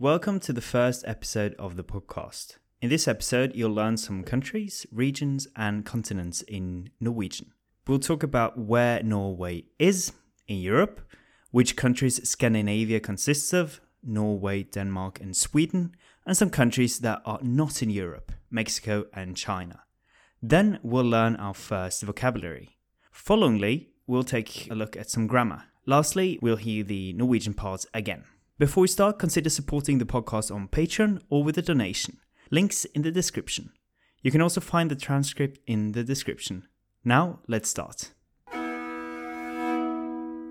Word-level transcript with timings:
Welcome 0.00 0.40
to 0.40 0.52
the 0.52 0.60
first 0.60 1.04
episode 1.06 1.54
of 1.56 1.76
the 1.76 1.84
podcast. 1.84 2.56
In 2.82 2.90
this 2.90 3.06
episode, 3.06 3.52
you'll 3.54 3.70
learn 3.70 3.96
some 3.96 4.24
countries, 4.24 4.84
regions, 4.90 5.46
and 5.54 5.86
continents 5.86 6.42
in 6.42 6.90
Norwegian. 6.98 7.52
We'll 7.86 8.00
talk 8.00 8.24
about 8.24 8.58
where 8.58 9.00
Norway 9.04 9.66
is 9.78 10.12
in 10.48 10.56
Europe, 10.56 11.00
which 11.52 11.76
countries 11.76 12.28
Scandinavia 12.28 12.98
consists 12.98 13.52
of 13.52 13.80
Norway, 14.02 14.64
Denmark, 14.64 15.20
and 15.20 15.36
Sweden, 15.36 15.94
and 16.26 16.36
some 16.36 16.50
countries 16.50 16.98
that 16.98 17.22
are 17.24 17.38
not 17.40 17.80
in 17.80 17.88
Europe 17.88 18.32
Mexico 18.50 19.06
and 19.12 19.36
China. 19.36 19.84
Then 20.42 20.80
we'll 20.82 21.04
learn 21.04 21.36
our 21.36 21.54
first 21.54 22.02
vocabulary. 22.02 22.78
Followingly, 23.14 23.90
we'll 24.08 24.24
take 24.24 24.68
a 24.68 24.74
look 24.74 24.96
at 24.96 25.08
some 25.08 25.28
grammar. 25.28 25.66
Lastly, 25.86 26.40
we'll 26.42 26.56
hear 26.56 26.82
the 26.82 27.12
Norwegian 27.12 27.54
parts 27.54 27.86
again. 27.94 28.24
Before 28.56 28.82
we 28.82 28.86
start, 28.86 29.18
consider 29.18 29.50
supporting 29.50 29.98
the 29.98 30.04
podcast 30.04 30.54
on 30.54 30.68
Patreon 30.68 31.20
or 31.28 31.42
with 31.42 31.58
a 31.58 31.62
donation. 31.62 32.20
Links 32.52 32.84
in 32.84 33.02
the 33.02 33.10
description. 33.10 33.72
You 34.22 34.30
can 34.30 34.40
also 34.40 34.60
find 34.60 34.88
the 34.88 34.94
transcript 34.94 35.58
in 35.66 35.90
the 35.90 36.04
description. 36.04 36.68
Now, 37.02 37.40
let's 37.48 37.68
start. 37.68 38.14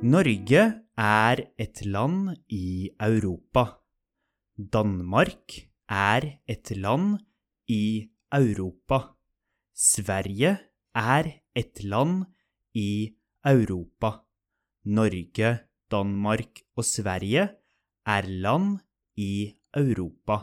Norge 0.01 0.81
er 0.97 1.47
et 1.57 1.85
land 1.85 2.35
i 2.49 2.91
Europa. 2.99 3.79
Danmark 4.57 5.69
er 5.89 6.39
et 6.45 6.75
land 6.75 7.19
i 7.69 8.09
Europa. 8.33 9.15
Sverige 9.73 10.57
er 10.93 11.23
et 11.55 11.83
land 11.83 12.25
i 12.73 13.15
Europa. 13.45 14.11
Norge, 14.83 15.59
Danmark 15.89 16.59
og 16.75 16.83
Sverige 16.83 17.62
er 18.05 18.27
land 18.27 18.79
i 19.15 19.53
Europa. 19.75 20.37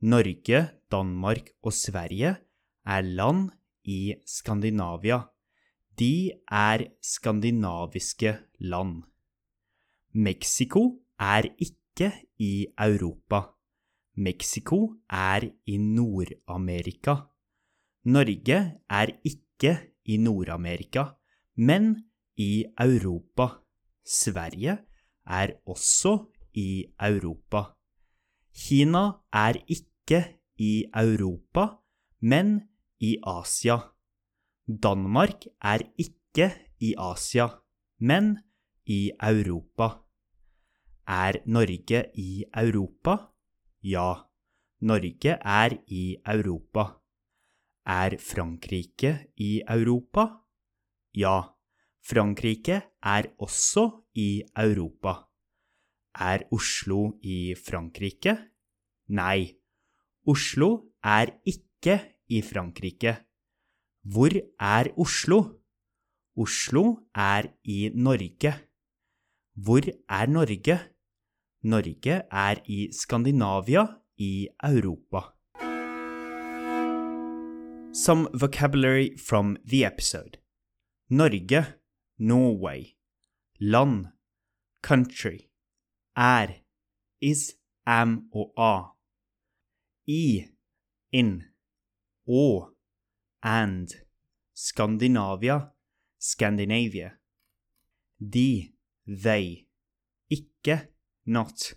Norge, 0.00 0.68
Danmark 0.90 1.50
og 1.62 1.72
Sverige 1.72 2.36
er 2.86 3.00
land 3.00 3.50
i 3.84 4.14
Skandinavia. 4.26 5.22
De 5.98 6.30
er 6.50 6.84
skandinaviske 7.02 8.36
land. 8.58 9.02
Mexico 10.12 11.00
er 11.18 11.48
ikke 11.58 12.12
i 12.38 12.66
Europa. 12.78 13.40
Mexico 14.16 14.94
er 15.10 15.48
i 15.66 15.76
Nord-Amerika. 15.76 17.14
Norge 18.04 18.58
er 18.90 19.06
ikke 19.24 19.78
i 20.04 20.16
Nord-Amerika, 20.16 21.04
men 21.56 22.04
i 22.36 22.64
Europa. 22.80 23.48
Sverige 24.04 24.78
er 25.26 25.50
også 25.66 26.33
i 26.54 26.84
Europa. 27.00 27.74
Kina 28.54 29.04
er 29.32 29.58
ikke 29.66 30.20
i 30.58 30.84
Europa, 30.94 31.66
men 32.20 32.60
i 33.00 33.16
Asia. 33.22 33.78
Danmark 34.66 35.46
er 35.60 35.82
ikke 35.98 36.50
i 36.80 36.94
Asia, 36.98 37.48
men 38.00 38.38
i 38.86 39.10
Europa. 39.20 39.88
Er 41.06 41.42
Norge 41.46 42.04
i 42.14 42.44
Europa? 42.56 43.16
Ja, 43.82 44.14
Norge 44.80 45.36
er 45.42 45.76
i 45.86 46.16
Europa. 46.26 46.86
Er 47.86 48.16
Frankrike 48.18 49.26
i 49.36 49.60
Europa? 49.68 50.26
Ja, 51.14 51.42
Frankrike 52.00 52.80
er 53.02 53.22
også 53.38 53.90
i 54.14 54.42
Europa. 54.56 55.33
Er 56.14 56.46
Oslo 56.50 57.18
i 57.22 57.54
Frankrike? 57.54 58.36
Nei, 59.08 59.50
Oslo 60.26 60.94
er 61.02 61.34
ikke 61.44 61.98
i 62.30 62.40
Frankrike. 62.42 63.16
Hvor 64.04 64.30
er 64.60 64.92
Oslo? 64.96 65.40
Oslo 66.36 66.84
er 67.14 67.50
i 67.64 67.90
Norge. 67.94 68.54
Hvor 69.54 69.82
er 70.08 70.26
Norge? 70.26 70.78
Norge 71.62 72.22
er 72.30 72.62
i 72.66 72.88
Skandinavia 72.92 73.86
i 74.18 74.48
Europa. 74.62 75.34
Some 77.92 78.28
vocabulary 78.34 79.16
from 79.16 79.56
the 79.64 79.84
episode. 79.84 80.38
Norge, 81.10 81.64
Norway. 82.18 82.96
Land, 83.60 84.06
country. 84.82 85.48
Er, 86.16 86.62
is, 87.20 87.56
am 87.86 88.30
og 88.32 88.52
a. 88.56 88.94
I, 90.06 90.48
in. 91.12 91.42
Og, 92.26 92.70
and. 93.42 93.88
Skandinavia, 94.54 95.72
Scandinavia. 96.18 97.10
De, 98.18 98.72
they. 99.06 99.66
Ikke, 100.30 100.88
not. 101.26 101.74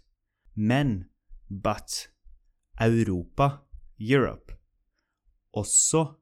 Men, 0.54 1.10
but. 1.50 2.10
Europa, 2.80 3.66
Europe. 4.00 4.54
Også, 5.54 6.14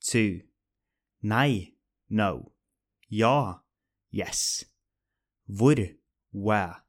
to. 0.00 0.42
Nei, 1.20 1.76
no. 2.08 2.52
Ja, 3.10 3.62
yes. 4.12 4.64
Hvor, 5.46 5.76
where. 6.32 6.82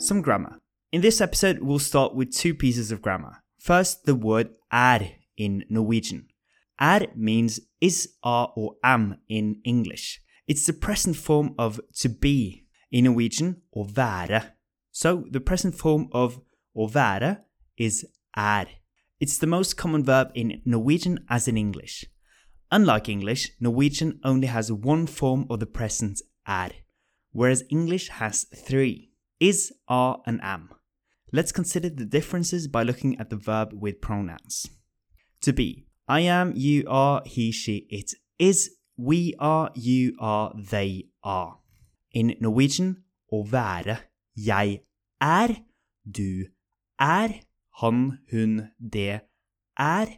Some 0.00 0.22
grammar. 0.22 0.60
In 0.92 1.00
this 1.00 1.20
episode, 1.20 1.58
we'll 1.58 1.80
start 1.80 2.14
with 2.14 2.32
two 2.32 2.54
pieces 2.54 2.92
of 2.92 3.02
grammar. 3.02 3.42
First, 3.58 4.04
the 4.04 4.14
word 4.14 4.50
er 4.72 5.00
in 5.36 5.64
Norwegian. 5.68 6.28
Er 6.80 7.08
means 7.16 7.58
is, 7.80 8.10
are, 8.22 8.52
or 8.54 8.76
am 8.84 9.16
in 9.28 9.60
English. 9.64 10.20
It's 10.46 10.64
the 10.64 10.72
present 10.72 11.16
form 11.16 11.56
of 11.58 11.80
to 11.96 12.08
be 12.08 12.64
in 12.92 13.06
Norwegian, 13.06 13.56
or 13.72 13.86
være. 13.86 14.52
So, 14.92 15.24
the 15.32 15.40
present 15.40 15.74
form 15.74 16.08
of 16.12 16.40
or 16.74 16.88
være 16.88 17.38
is 17.76 18.06
er. 18.36 18.66
It's 19.18 19.38
the 19.38 19.48
most 19.48 19.76
common 19.76 20.04
verb 20.04 20.28
in 20.36 20.62
Norwegian 20.64 21.18
as 21.28 21.48
in 21.48 21.56
English. 21.56 22.04
Unlike 22.70 23.08
English, 23.08 23.50
Norwegian 23.58 24.20
only 24.22 24.46
has 24.46 24.70
one 24.70 25.08
form 25.08 25.44
of 25.50 25.58
the 25.58 25.66
present 25.66 26.22
er, 26.48 26.70
whereas 27.32 27.64
English 27.68 28.10
has 28.10 28.44
three 28.54 29.07
is, 29.40 29.72
are, 29.88 30.20
and 30.26 30.40
am. 30.42 30.70
Let's 31.32 31.52
consider 31.52 31.90
the 31.90 32.06
differences 32.06 32.68
by 32.68 32.82
looking 32.82 33.18
at 33.18 33.30
the 33.30 33.36
verb 33.36 33.72
with 33.72 34.00
pronouns. 34.00 34.66
To 35.42 35.52
be 35.52 35.86
I 36.08 36.20
am, 36.20 36.54
you 36.56 36.84
are, 36.88 37.22
he, 37.26 37.52
she, 37.52 37.86
it 37.90 38.12
is, 38.38 38.70
we 38.96 39.34
are, 39.38 39.70
you 39.74 40.16
are, 40.18 40.54
they 40.56 41.08
are. 41.22 41.58
In 42.12 42.34
Norwegian 42.40 43.04
å 43.30 43.42
være 43.44 43.98
jeg 44.34 44.80
er, 45.20 45.54
du 46.08 46.48
er, 46.98 47.34
han, 47.82 48.00
hun, 48.32 48.70
det 48.78 49.20
er, 49.76 50.14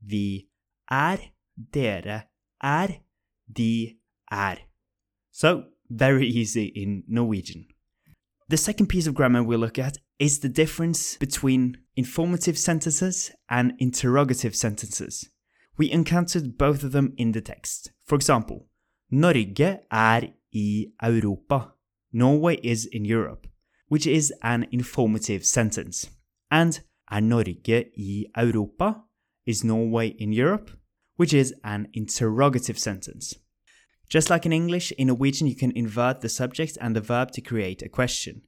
vi 0.00 0.48
er, 0.90 1.28
dere 1.54 2.22
er, 2.62 2.96
de 3.46 3.98
er. 4.32 4.64
So, 5.30 5.64
very 5.90 6.26
easy 6.26 6.72
in 6.74 7.02
Norwegian. 7.06 7.66
The 8.46 8.58
second 8.58 8.88
piece 8.88 9.06
of 9.06 9.14
grammar 9.14 9.42
we'll 9.42 9.58
look 9.58 9.78
at 9.78 9.96
is 10.18 10.40
the 10.40 10.50
difference 10.50 11.16
between 11.16 11.78
informative 11.96 12.58
sentences 12.58 13.32
and 13.48 13.72
interrogative 13.78 14.54
sentences. 14.54 15.30
We 15.78 15.90
encountered 15.90 16.58
both 16.58 16.84
of 16.84 16.92
them 16.92 17.14
in 17.16 17.32
the 17.32 17.40
text. 17.40 17.92
For 18.04 18.16
example, 18.16 18.66
Norge 19.10 19.80
er 19.90 20.28
i 20.54 20.86
Europa. 21.02 21.72
Norway 22.12 22.56
is 22.62 22.84
in 22.84 23.06
Europe, 23.06 23.46
which 23.88 24.06
is 24.06 24.30
an 24.42 24.66
informative 24.70 25.46
sentence. 25.46 26.10
And 26.50 26.80
er 27.10 27.22
Norge 27.22 27.92
i 27.96 28.26
Europa? 28.36 29.04
Is 29.46 29.64
Norway 29.64 30.08
in 30.08 30.34
Europe? 30.34 30.70
Which 31.16 31.32
is 31.32 31.54
an 31.64 31.88
interrogative 31.94 32.78
sentence. 32.78 33.36
Just 34.08 34.30
like 34.30 34.46
in 34.46 34.52
English, 34.52 34.92
in 34.92 35.08
Norwegian 35.08 35.46
you 35.46 35.56
can 35.56 35.72
invert 35.72 36.20
the 36.20 36.28
subject 36.28 36.78
and 36.80 36.94
the 36.94 37.00
verb 37.00 37.30
to 37.32 37.40
create 37.40 37.82
a 37.82 37.88
question. 37.88 38.42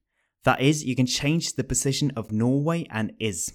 That 0.45 0.61
is, 0.61 0.85
you 0.85 0.95
can 0.95 1.07
change 1.07 1.55
the 1.55 1.65
position 1.65 2.13
of 2.17 2.31
Norway 2.31 2.87
and 2.91 3.13
is. 3.19 3.53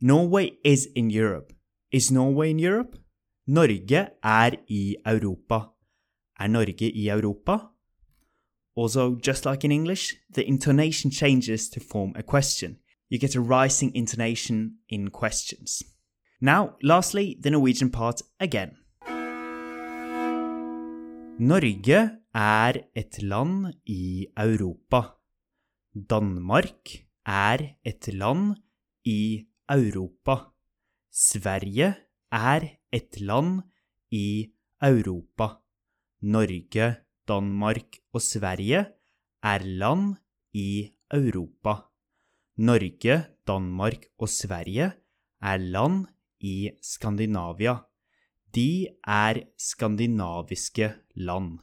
Norway 0.00 0.52
is 0.64 0.88
in 0.94 1.10
Europe. 1.10 1.52
Is 1.90 2.10
Norway 2.10 2.50
in 2.50 2.58
Europe? 2.58 2.96
Norge 3.48 4.10
er 4.24 4.56
i 4.68 4.96
Europa. 5.06 5.70
Er 6.40 6.48
Norge 6.48 6.82
i 6.82 7.10
Europa? 7.10 7.70
Also, 8.76 9.16
just 9.16 9.44
like 9.44 9.64
in 9.64 9.72
English, 9.72 10.14
the 10.30 10.46
intonation 10.46 11.10
changes 11.10 11.68
to 11.70 11.80
form 11.80 12.12
a 12.16 12.22
question. 12.22 12.78
You 13.08 13.18
get 13.18 13.36
a 13.36 13.40
rising 13.40 13.94
intonation 13.94 14.78
in 14.88 15.10
questions. 15.10 15.82
Now, 16.40 16.76
lastly, 16.82 17.36
the 17.40 17.50
Norwegian 17.50 17.90
part 17.90 18.22
again. 18.40 18.76
Norge 21.38 22.20
er 22.32 22.76
et 22.94 23.16
land 23.22 23.66
i 23.86 24.26
Europa. 24.38 25.00
Danmark 25.92 26.88
er 27.26 27.58
et 27.84 28.06
land 28.14 28.54
i 29.04 29.44
Europa. 29.68 30.36
Sverige 31.10 31.96
er 32.30 32.62
et 32.92 33.20
land 33.20 33.62
i 34.12 34.52
Europa. 34.80 35.48
Norge, 36.22 36.96
Danmark 37.26 37.98
og 38.12 38.22
Sverige 38.22 38.86
er 39.42 39.58
land 39.58 40.14
i 40.52 40.92
Europa. 41.10 41.74
Norge, 42.58 43.26
Danmark 43.46 44.06
og 44.18 44.28
Sverige 44.28 44.92
er 45.42 45.56
land 45.56 46.06
i 46.40 46.70
Skandinavia. 46.80 47.74
De 48.54 48.86
er 49.02 49.40
skandinaviske 49.58 50.92
land. 51.16 51.58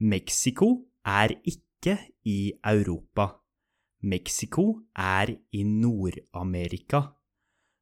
Mexico 0.00 0.68
er 1.04 1.34
ikke 1.44 1.98
i 2.24 2.52
Europa. 2.64 3.26
Mexico 4.00 4.80
er 4.96 5.34
i 5.52 5.62
Nord-Amerika. 5.62 7.00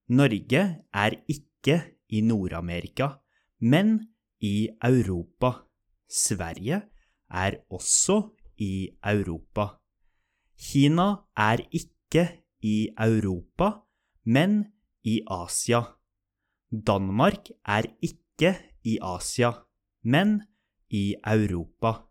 Norge 0.09 0.63
er 0.93 1.11
ikke 1.29 1.79
i 2.09 2.21
Nord-Amerika, 2.21 3.09
men 3.61 4.01
i 4.41 4.69
Europa. 4.83 5.53
Sverige 6.11 6.83
er 7.31 7.55
også 7.71 8.35
i 8.59 8.91
Europa. 9.15 9.69
Kina 10.59 11.09
er 11.37 11.63
ikke 11.71 12.29
i 12.63 12.89
Europa, 12.99 13.71
men 14.25 14.65
i 15.05 15.21
Asia. 15.31 16.02
Danmark 16.73 17.51
er 17.69 17.85
ikke 18.01 18.55
i 18.89 18.97
Asia, 19.05 19.51
men 20.05 20.41
i 20.89 21.15
Europa. 21.21 22.09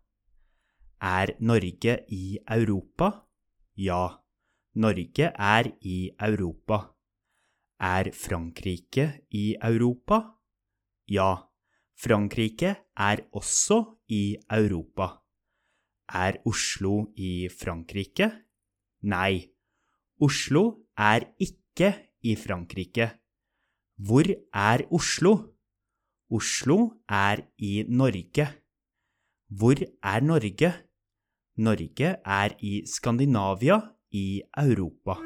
Er 1.00 1.34
Norge 1.40 1.96
i 2.08 2.38
Europa? 2.46 3.10
Ja, 3.76 4.06
Norge 4.74 5.32
er 5.34 5.66
i 5.80 6.10
Europa. 6.14 6.78
Er 7.80 8.12
Frankrike 8.14 9.26
i 9.30 9.56
Europa? 9.60 10.20
Ja, 11.08 11.34
Frankrike 11.98 12.76
er 12.96 13.16
også 13.32 13.98
i 14.08 14.36
Europa. 14.48 15.08
Er 16.08 16.38
Oslo 16.46 17.10
i 17.16 17.48
Frankrike? 17.48 18.30
Nei, 19.02 19.42
Oslo 20.20 20.86
er 20.96 21.26
ikke 21.40 21.90
i 22.22 22.36
Frankrike. 22.36 23.21
Hvor 23.98 24.24
er 24.54 24.86
Oslo? 24.90 25.32
Oslo 26.30 26.76
er 27.08 27.44
i 27.58 27.84
Norge. 27.88 28.46
Hvor 29.48 29.76
er 30.02 30.20
Norge? 30.20 30.72
Norge 31.56 32.16
er 32.24 32.56
i 32.60 32.82
Skandinavia 32.86 33.80
i 34.10 34.42
Europa. 34.56 35.20